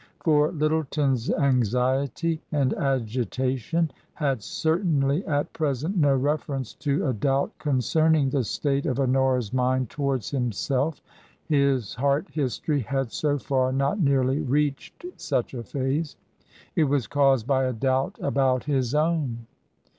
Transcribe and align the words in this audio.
For 0.23 0.51
Lyttle 0.51 0.85
ton*s 0.89 1.29
anxiety 1.29 2.41
and 2.51 2.73
agitation 2.73 3.91
had 4.15 4.41
certainly 4.41 5.23
at 5.27 5.53
present 5.53 5.95
no 5.95 6.15
reference 6.15 6.73
to 6.77 7.05
a 7.05 7.13
doubt 7.13 7.55
concerning 7.59 8.31
the 8.31 8.43
state 8.43 8.87
of 8.87 8.99
Honora's 8.99 9.53
mind 9.53 9.91
towards 9.91 10.31
himself— 10.31 11.03
^his 11.51 11.93
heart 11.97 12.27
history 12.31 12.79
had 12.79 13.11
so 13.11 13.37
fer 13.37 13.71
not 13.71 13.99
nearly 13.99 14.39
reached 14.39 15.05
such 15.17 15.53
a 15.53 15.61
phase— 15.61 16.15
it 16.75 16.85
was 16.85 17.05
caused 17.05 17.45
by 17.45 17.65
a 17.65 17.71
doubt 17.73 18.17
about 18.23 18.63
his 18.63 18.95
own. 18.95 19.45